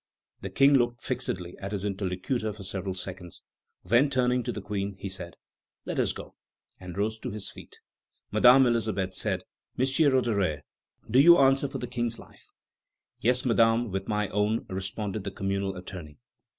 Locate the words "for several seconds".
2.53-3.43